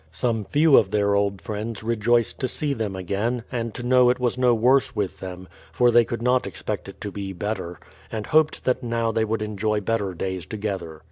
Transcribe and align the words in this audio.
Some 0.11 0.45
few 0.45 0.77
of 0.77 0.89
their 0.89 1.13
old 1.13 1.41
friends 1.43 1.83
rejoiced 1.83 2.39
to 2.39 2.47
see 2.47 2.73
them 2.73 2.95
again, 2.95 3.43
and 3.51 3.71
to 3.75 3.83
know 3.83 4.05
that 4.05 4.13
it 4.13 4.19
was 4.19 4.35
no 4.35 4.55
worse 4.55 4.95
with 4.95 5.19
them, 5.19 5.47
for 5.71 5.91
they 5.91 6.05
could 6.05 6.23
not 6.23 6.47
expect 6.47 6.89
it 6.89 6.99
to 7.01 7.11
be 7.11 7.33
better; 7.33 7.79
and 8.11 8.25
hoped 8.25 8.65
that 8.65 8.81
now 8.81 9.11
they 9.11 9.25
would 9.25 9.43
enjoy 9.43 9.79
better 9.79 10.15
days 10.15 10.47
together. 10.47 10.99